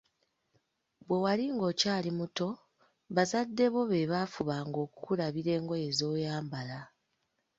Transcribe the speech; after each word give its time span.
Bwe 1.07 1.17
wali 1.23 1.45
ng‘okyali 1.55 2.11
muto, 2.19 2.47
bazadde 3.15 3.65
bo 3.73 3.81
be 3.89 3.99
baafubanga 4.11 4.77
okukulabira 4.85 5.49
engoye 5.59 5.89
z'oyambala. 5.97 6.79